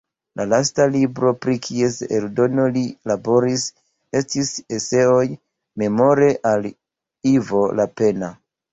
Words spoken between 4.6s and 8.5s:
"Eseoj Memore al Ivo Lapenna".